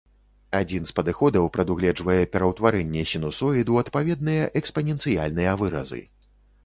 Адзін 0.59 0.83
з 0.89 0.93
падыходаў 0.99 1.45
прадугледжвае 1.57 2.17
пераўтварэнне 2.35 3.03
сінусоід 3.11 3.63
ў 3.73 3.75
адпаведныя 3.85 4.43
экспаненцыяльныя 4.63 5.51
выразы. 5.65 6.01